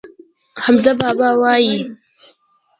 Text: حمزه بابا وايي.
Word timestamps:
حمزه 0.63 0.91
بابا 0.99 1.29
وايي. 1.41 1.77